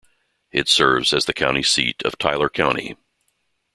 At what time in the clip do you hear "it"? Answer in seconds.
0.51-0.67